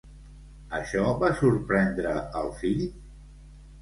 Això 0.77 1.03
va 1.23 1.29
sorprendre 1.41 2.17
el 2.41 2.51
fill? 2.63 2.85